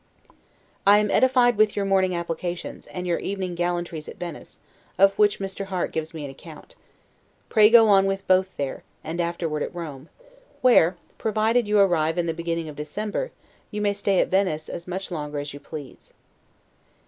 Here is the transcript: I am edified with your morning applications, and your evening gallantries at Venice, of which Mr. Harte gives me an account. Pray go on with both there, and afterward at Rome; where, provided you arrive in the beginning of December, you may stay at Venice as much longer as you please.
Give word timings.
I 0.87 0.97
am 0.97 1.11
edified 1.11 1.57
with 1.57 1.75
your 1.75 1.85
morning 1.85 2.15
applications, 2.15 2.87
and 2.87 3.05
your 3.05 3.19
evening 3.19 3.53
gallantries 3.53 4.09
at 4.09 4.17
Venice, 4.17 4.59
of 4.97 5.15
which 5.19 5.37
Mr. 5.37 5.65
Harte 5.65 5.91
gives 5.91 6.11
me 6.11 6.25
an 6.25 6.31
account. 6.31 6.73
Pray 7.49 7.69
go 7.69 7.87
on 7.87 8.07
with 8.07 8.25
both 8.27 8.57
there, 8.57 8.81
and 9.03 9.21
afterward 9.21 9.61
at 9.61 9.75
Rome; 9.75 10.09
where, 10.61 10.97
provided 11.19 11.67
you 11.67 11.77
arrive 11.77 12.17
in 12.17 12.25
the 12.25 12.33
beginning 12.33 12.67
of 12.67 12.75
December, 12.75 13.29
you 13.69 13.79
may 13.79 13.93
stay 13.93 14.19
at 14.19 14.29
Venice 14.29 14.69
as 14.69 14.87
much 14.87 15.11
longer 15.11 15.37
as 15.37 15.53
you 15.53 15.59
please. 15.59 16.13